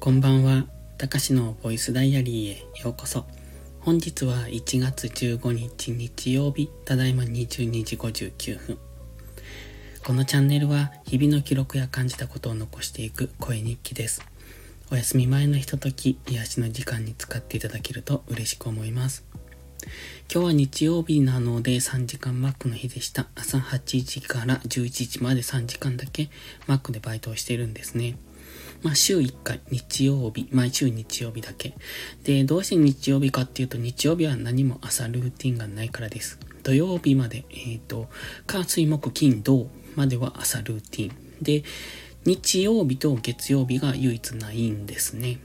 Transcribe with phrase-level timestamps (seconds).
[0.00, 0.64] こんばんは。
[0.96, 3.26] たかしのボイスダイアリーへようこそ。
[3.80, 8.78] 本日は1月15日日曜日、ただいま22時59分。
[10.02, 14.24] このチャンネルは日々の記録や感じたことを残していく声日記です。
[14.90, 19.26] お休み前のひととき、癒しの時間に使っていただけると嬉しく思います。
[20.32, 23.26] 今日は日曜日なので3時間マックの日でした。
[23.34, 26.30] 朝8時から11時まで3時間だけ
[26.66, 28.16] マックでバイトをしているんですね。
[28.82, 31.74] まあ週1回、日曜日、毎週日曜日だけ。
[32.24, 36.38] で、どうして日曜日かっていうと、日曜日は何も朝ルーティンがないからです。
[36.62, 38.08] 土曜日まで、えっ、ー、と、
[38.46, 41.14] 火、水、木、金、土までは朝ルーティン。
[41.42, 41.64] で、
[42.24, 45.38] 日曜日と月曜日が唯一ないんですね。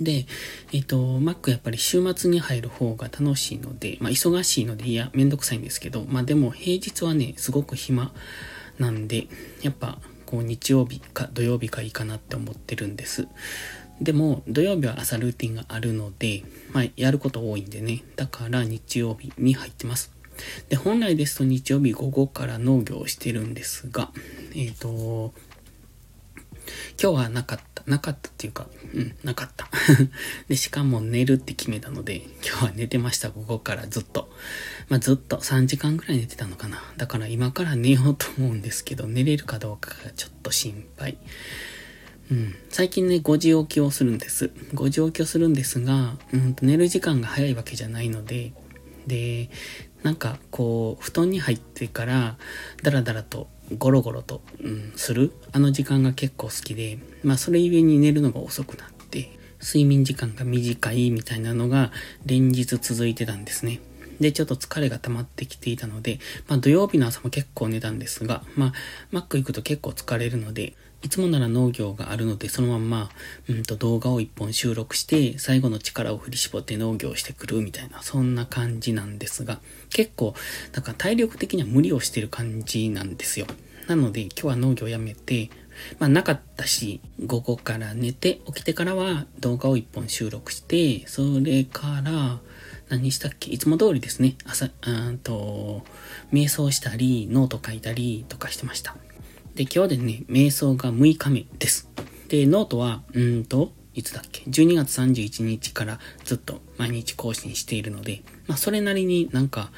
[0.00, 0.26] で、
[0.72, 8.12] えっ、ー、と、Mac やっぱり週末に入る方が楽しいので、まあ忙しいので、いや、めんどくさいんですけど、まあでも平日はね、すごく暇
[8.78, 9.26] なんで、
[9.62, 13.28] やっぱ、こう日曜日か土曜日かいいかなって思ってるんです。
[13.98, 18.04] でも、土曜日は朝ルーティンがあるので、まあ、やること多いんでね。
[18.14, 20.12] だから日曜日に入ってます。
[20.68, 24.12] で、本来ですと日曜日午後から農業をしてるんですが、
[24.54, 25.32] えっ、ー、と、
[27.02, 27.77] 今日はなかった。
[27.88, 29.68] なかったっていうか、うん、なかった。
[30.48, 34.30] で、しかも寝るって決めたので、今日は寝てました、午後からずっと。
[34.88, 36.82] まあ、ずっと3時間ぐらい寝てたのかな。
[36.98, 41.16] だから今から寝ようと思うんですけど、寝れるかどうかがちょっと心配。
[42.30, 44.50] うん、最近ね、5時起きをするんです。
[44.74, 48.52] 5時起きをするんですが、うんと寝る時間が早いわけじゃないので、
[49.06, 49.48] で、
[50.02, 52.36] なんかこう、布団に入ってから、
[52.82, 61.92] だらだらとゴロゴロと、うん、するあの時間が結構好きで、まあそれゆえに寝るのが遅くなって、睡眠時間が短いみたいなのが
[62.24, 63.80] 連日続いてたんですね。
[64.20, 68.72] で、ちょっと疲れが溜まってきていたので、まあ土曜日の朝も結構寝たんですが、まあ、
[69.10, 73.10] マック行くと結構疲れるので、いつもなら農業があるので、そのまんま、
[73.48, 79.60] うんと動画を一本収録して、最後の力を振り絞って農業してくるみたいな、そんな感じなんですが、
[79.90, 80.34] 結構、
[80.72, 83.46] なんか体力的には無理をしてる感じなんですよ。
[83.86, 85.50] なので、今日は農業やめて、
[86.00, 92.40] まあなかったし、午後から寝て、起きてからは動画を一本収録して、それから、
[92.88, 94.36] 何したっけいつも通りですね。
[94.44, 95.84] 朝、うんと、
[96.32, 98.96] 瞑想したり、ノート書いたりとかしてました。
[99.58, 101.90] で、今日でね、瞑想が6日目です。
[102.28, 109.72] で、ノートは、うんと、いつだっけ ?12 月31日からずっと毎日更新しているので、まあ、それなりになんか、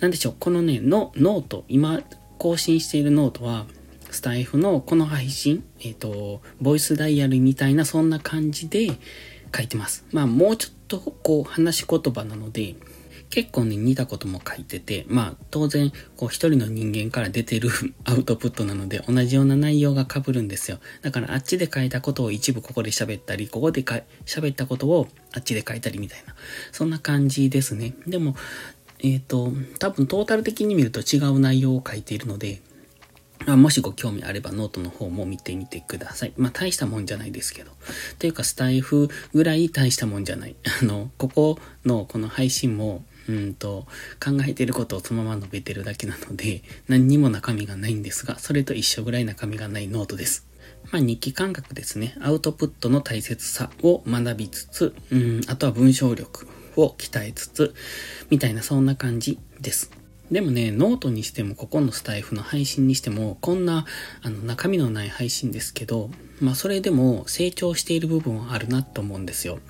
[0.00, 2.02] なんでしょう、このね、の、ノート、今
[2.36, 3.64] 更新しているノートは、
[4.10, 8.88] スタイフのこの配信、えっ、ー、と、ボイスダイアリーみたいなそんな感じで
[9.56, 10.04] 書いてます。
[10.12, 12.74] まあもうちょっとこう話し言葉なので、
[13.30, 17.70] 結構ね、似たことも書いてて、まあ、当然、こう、一人の人間から出てる
[18.04, 20.78] アウトプットなので、同じような内容が被るんですよ。
[21.02, 26.34] だから、あっちで書いたことを一部ここで喋ったり、ここで喋ったことをあっちで書いたりみたいな、
[26.72, 27.94] そんな感じですね。
[28.06, 28.36] でも、
[29.00, 32.62] えっ、ー、と、多分トータル的に見ると違う内容を書いているので、
[33.44, 36.32] まあ、もしご興味あればノートの方も見てみてください。
[36.36, 37.72] まあ大したもんじゃないですけど。
[38.18, 40.56] というかスタイフぐらい大したもんじゃない。
[40.80, 43.86] あの、ここのこの配信もうんと、
[44.22, 50.46] 考えてることをそのまま述べてるだけなので、何にも中身がないんですが、それと一緒ぐらい中身がないノートです。
[50.92, 52.16] まあ、日記感覚ですね。
[52.20, 57.74] アウトプットの大切さを学びつつ、うん、あとは文章力を鍛えつつ、
[58.30, 59.90] みたいなそんな感じです。
[60.30, 63.86] でもね、ノートにしても、ここのスタイフの配信にしても、こんな、
[64.22, 66.10] あの、中身のない配信ですけど、
[66.40, 69.60] まあ、それでも成長している部分はあるなと思うんですよ。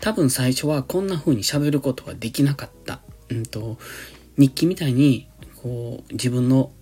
[0.00, 3.00] 多分最初はこんな風に喋ることができなかった。
[3.30, 3.78] うんと、
[4.36, 5.28] 日記みたいに、
[5.62, 6.72] こう、自分の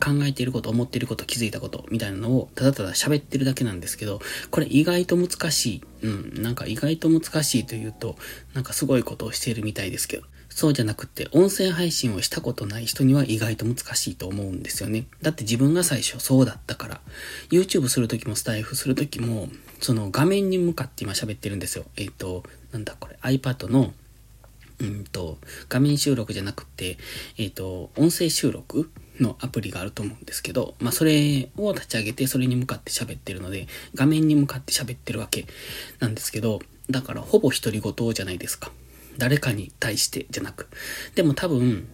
[0.00, 5.82] 考えていること、思っていること、気づいたこと、みたいなのを、ただただ喋ってるだけなんですけど、これ意外と難しい。
[6.02, 8.16] うん、なんか意外と難しいというと、
[8.54, 15.06] なんかすごいことをしているみたいですけど、そうじゃなくて、音声配信をしたことない人には意外と難しいと思うんですよね。
[15.22, 17.00] だって自分が最初そうだったから、
[17.50, 19.48] YouTube するときもスタイフするときも、
[19.80, 21.84] その画面に向かって今喋ってるんですよ。
[21.96, 22.42] えっ、ー、と、
[22.72, 23.92] なんだこれ、iPad の
[24.80, 25.38] うんと、
[25.68, 26.98] 画面収録じゃなくて、
[27.36, 28.90] えっ、ー、と、音声収録
[29.20, 35.46] のアプリがあると思うんですけど、まあ、それを立ち上げて、それに向かって喋ってるので、画面に向かって喋ってるわけ
[35.98, 36.60] なんですけど、
[36.90, 38.70] だからほぼ独り言じゃないですか。
[39.18, 40.68] 誰かに対してじゃなく。
[41.16, 41.88] でも多分、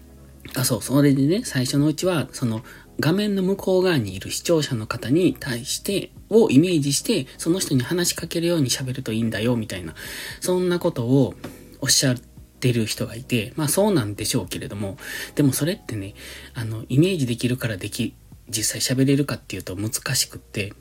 [0.55, 2.63] あ、そう、それでね、最初のうちは、その、
[3.00, 9.94] 画面の向こう側にいる視聴者の方に対して、をイメージして、その人に話しかけるように喋るといいんだよ、みたいな、
[10.41, 11.35] そんなことを
[11.81, 12.35] おっしゃって、
[12.73, 14.96] る人がいて、まあそうなんでしょうけれども、
[15.35, 16.14] でもそれってね、
[16.55, 18.14] あの、イメージできるからでき、
[18.49, 20.73] 実際喋れるかっていうと難しくって、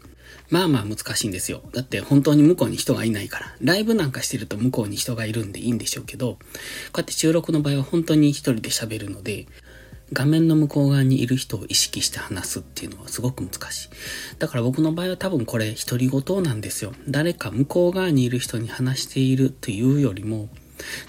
[0.49, 1.61] まあまあ難しいんですよ。
[1.73, 3.55] だって本当に向こうに人がいないから。
[3.61, 6.39] ライブなんかしてると向こうに人がいるんでいいんでしょうけど、こ
[6.95, 9.47] うやって収録の場合は本当に一人で喋るので、
[10.13, 13.89] 画面の向こう側にいる人を意識して話すっていうのはすごく難しい。
[14.39, 16.93] だから僕の場合は多分これ独り言なんですよ。
[17.07, 20.49] 誰か向こう側にいる人に話しているというよりも、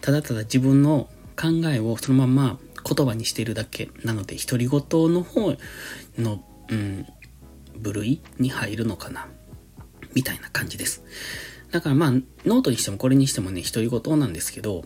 [0.01, 4.81] ただただ自分の考えをそのまま言葉にしているだけなので、独り言
[5.13, 5.55] の方
[6.19, 7.07] の、うん、
[7.77, 9.29] 部類に入るのかな。
[10.15, 11.03] みたいな感じです。
[11.73, 14.85] だからまあ、ノートにしてもこれにしてもね、独り言なんですけど、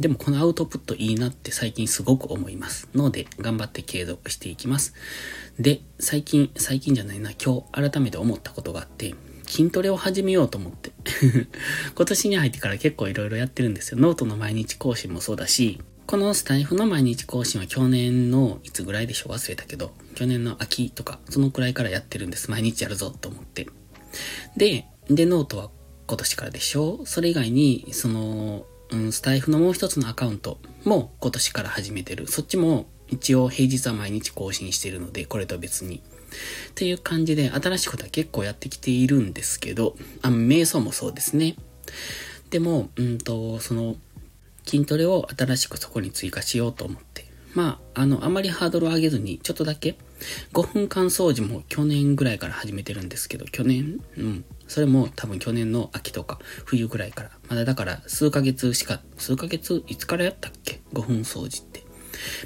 [0.00, 2.88] でもこのアウトプットいいなって最近すごく思います。
[2.94, 4.94] ので、頑張って継続していきます。
[5.58, 9.14] で、最近、最近じゃないな、今日改めて思ったことがあって、
[9.46, 10.92] 筋トレを始めようと思って。
[11.94, 13.98] 今年に入ってから結構いろいろやってるんですよ。
[14.00, 19.32] ノートの毎日更新もそうだし、このスタイフの毎日更新は去年のいつぐらいでしょう？
[19.32, 22.50] 忘れたけど、去年の秋とか、そのくらいからやってるんです。
[22.50, 23.66] 毎日やるぞと思って。
[24.56, 25.70] で、で、ノートは
[26.06, 27.02] 今年からでしょ？
[27.04, 32.26] それ以外に、その、うん、スタイフのもう一つのアカウントも今年から始めてる。
[32.26, 35.96] そっちも一応平日は毎日更新してるので、これと別に。
[35.96, 36.00] っ
[36.74, 41.56] ていう感じで新しいことは結構やってきているんですけど、あ、瞑想もそうですね。
[42.50, 43.96] でも、うんと、その、
[44.66, 47.26] 筋トレを新しくそこに追加しようと思って。
[47.54, 49.96] まあ、あの、あまりハードルを上げずに、ちょっとだけ、
[50.52, 54.44] 5分間掃除も去年ぐらいから始めてるんですけど、去年うん。
[54.70, 57.30] それも多分去年の秋とか冬ぐらいから。
[57.48, 61.82] まだだから数ヶ月しか、数ヶ月、いつからやったっけ ?5 分掃除って。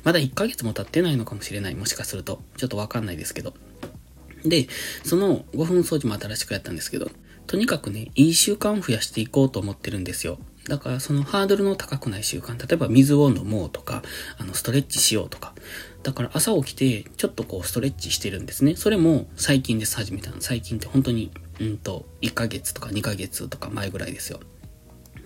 [0.04, 1.74] まだ1ヶ月も経ってないのかもしれない。
[1.74, 2.42] もしかすると。
[2.56, 3.52] ちょっとわかんないですけど。
[4.42, 4.68] で、
[5.04, 7.10] その5分掃除も新しくやったんですけど、
[7.46, 10.38] とにかくね、いい習慣を増やしていこうと思ってるんですよ。
[10.66, 14.02] だからそのハードルの高くない習慣、例えば水を飲もうとか、
[14.38, 15.54] あの、ストレッチしようとか。
[16.02, 18.76] だから朝起きて、ちょっとこうストレッチしてるんですね。
[18.76, 20.36] それも最近です、始めたの。
[20.40, 21.30] 最近って本当に、
[21.60, 24.40] うんと、1ヶ月とか2ヶ月とか前ぐらいですよ。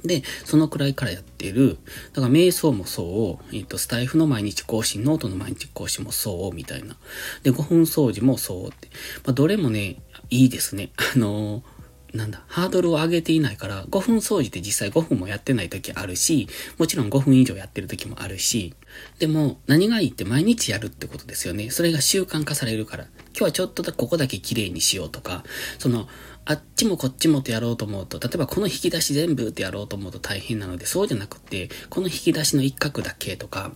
[0.05, 1.79] で、そのくらいからやってる。
[2.13, 6.97] だから瞑想もそう、えっ、と、スタイフの毎日更新、ノートの毎日更新もそう、みたいな。
[7.43, 8.89] で、5分掃除もそうって。
[9.25, 9.97] まあ、どれもね、
[10.31, 10.91] いいですね。
[11.15, 11.78] あのー
[12.15, 18.75] なんだ、ハードルを上げていないから、5分掃除って実際5分もやってない時あるし、もちろん5分以上やってる時もあるし、
[19.19, 21.71] でも何がいいって毎日やるってことですよね。
[21.71, 23.05] それが習慣化されるから。
[23.05, 25.45] 今日はちょっとだここだけ綺麗にしようとか、
[25.79, 26.09] その、
[26.47, 33.73] あっちもこっちもってやろうと思うと、例えばこの引き出し全部ってやろうと思うと大変なので、そうじゃなくて、この引き出しの一角だけとか、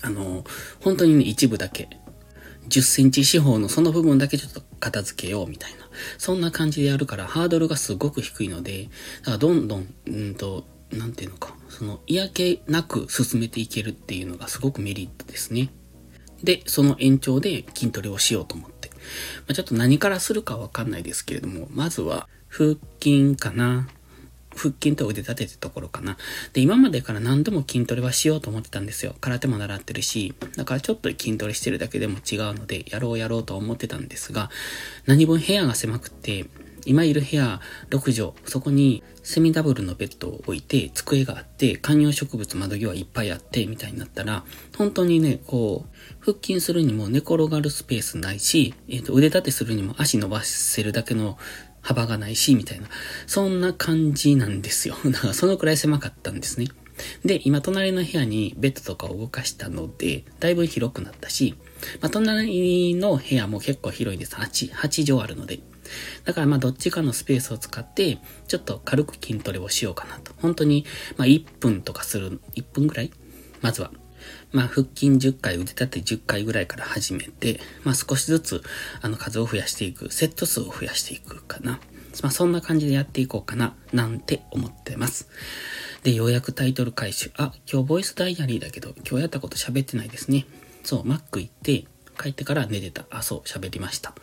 [0.00, 0.44] あの、
[0.80, 1.90] 本当にね、一部だけ。
[2.68, 5.78] 10センチ四方のその部分だけちょっと片付けようみたいな。
[6.18, 8.88] そんな感じでやるからハードルがすごく低いので、
[9.20, 15.70] だからどんどん、うんと、なんていうのか、その嫌気なく進めていけるっていうのがすごくメリットですね。
[16.42, 18.90] で、その延長で筋トレをしようと思って。
[18.90, 18.96] ま
[19.50, 23.88] あ、ちょっと何からするかわかんないですけれども、まずは腹筋かな。
[24.60, 26.18] 腹筋と腕立ててところかな。
[26.52, 29.14] で、今までから何度も筋トレはしようと思ってたんですよ。
[29.20, 34.50] 空手も習ってるし、だからちょっと筋トレしてるだけでも違うので、やろうやろうと思ってたんですが、
[35.06, 36.44] 何分部屋が狭くって、
[36.86, 37.60] 今いる部屋
[37.90, 44.44] 6畳、そこにセミダブルのベッドを置いて、机があって、観葉植物窓際いっぱいあって、みたいになったら、
[44.76, 51.38] 本当にね、こう、腹筋するにも寝転がるスペースないし、えっ、ー、と、腕立てするにも足伸ばせるだけの
[51.82, 52.88] 幅がないし、みたいな。
[53.26, 54.96] そんな感じなんですよ。
[55.06, 56.68] だからそのくらい狭かったんですね。
[57.24, 61.54] で、今隣の部屋にベッドとかを動かしたので、だいぶ広くなったし、
[62.00, 64.34] まあ、隣の部屋も結構広いです。
[64.34, 65.60] 8、8畳あるので。
[66.24, 70.32] だからまあどっちかのスペースを使って、ちょっと軽く筋トレをしようかなと。
[70.36, 70.84] 本当に、
[71.16, 73.10] まあ1分とかする、1分ぐらい？
[73.60, 73.90] まずは。
[74.52, 78.62] まあ、腹筋10回、腕立て10回ぐらいから始めて、まあ、少しずつ、
[79.00, 81.80] あの、数を増やしていく、セット数を増やしていくかな。
[82.22, 85.28] まあ、そんな感じでやっていこうかな、なんて思ってます。
[86.02, 87.30] で、ようやくタイトル回収。
[87.36, 90.46] あ、今日ボイスダイアリーだけど、今日やったこと喋ってないですね。
[90.82, 91.84] そう、マック行って、
[92.20, 93.06] 帰ってから寝てた。
[93.10, 94.14] あ、そう、喋りました。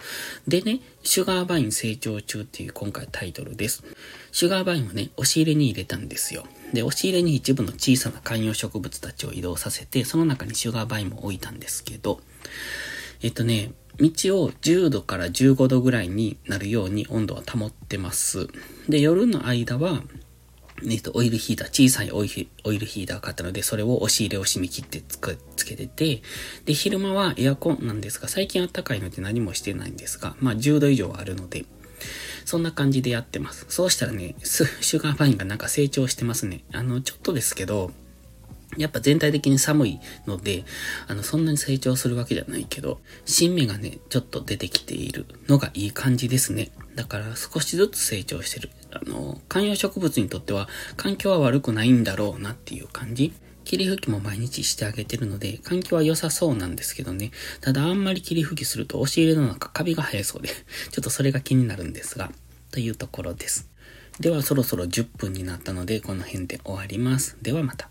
[0.47, 3.83] でね、シュガーバイン成長中っていう今回タイトルです。
[4.31, 6.45] シュガーバインをね、押し入れに入れたんですよ。
[6.73, 12.21] で、押し入れに一部の小さな観葉植物たちを移動させて、その中にシュガーバインも置いたんですけど、
[13.23, 14.09] えっとね、道
[14.43, 18.47] を10度から15度ぐらいになるように温度は保ってます。
[18.87, 20.03] で、夜の間は、
[20.85, 25.19] えっと、オイルヒーター、小さいオイルヒーター買ったので、それを押し入れを締め切ってつ
[25.55, 26.21] つけてて、
[26.65, 31.65] で、昼間はエアコンなんですが、最近暖かいので何もしてないんですが、まあ10度以上あるので、
[32.45, 33.65] そんな感じでやってます。
[33.69, 36.63] そうしたらね、シュガーバインがなんか成長してますね。
[36.71, 37.91] あの、ちょっとですけど、
[38.75, 40.65] やっぱ全体的に寒いので、
[41.07, 46.71] あの、そんなに成長するわけじゃないけど、新芽がね、ちょっと出てきているのがいい感じですね。
[46.95, 48.69] だから少しずつ成長してる。
[48.91, 53.33] あの、観葉植物にとっては環境は悪くないんだろうなっていう感じ。
[53.63, 57.31] 霧吹きも毎日してあげてるので、環境は良さそうなんですけどね。
[57.59, 60.49] ただあんまり霧吹きすると押し入れの中カビが生えそうで、
[60.91, 62.31] ちょっとそれが気になるんですが、
[62.71, 63.69] というところです。
[64.19, 67.37] ではそろそろ10分になったので、この辺で終わります。
[67.41, 67.89] ではまた。